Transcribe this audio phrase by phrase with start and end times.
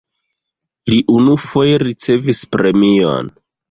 [0.93, 3.35] Li unufoje ricevis premion.